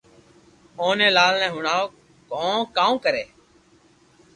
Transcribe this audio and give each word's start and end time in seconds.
اوني 0.79 1.07
لال 1.17 1.33
ني 1.41 1.47
ھڻاو 1.55 1.83
ڪو 2.31 2.45
ڪاوُ 2.77 2.93
ڪري 3.03 3.23